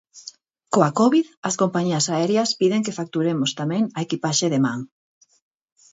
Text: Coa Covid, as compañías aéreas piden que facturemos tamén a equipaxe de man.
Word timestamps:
Coa 0.73 0.89
Covid, 0.99 1.27
as 1.47 1.55
compañías 1.61 2.05
aéreas 2.15 2.49
piden 2.59 2.85
que 2.85 2.97
facturemos 2.99 3.51
tamén 3.59 3.83
a 3.97 3.99
equipaxe 4.05 4.47
de 4.53 4.59
man. 4.65 4.79